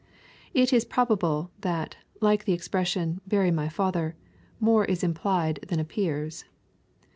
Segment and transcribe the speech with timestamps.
[0.55, 4.15] It is probable, that, like the expression," bury my father,"
[4.59, 6.43] more is implied than appears.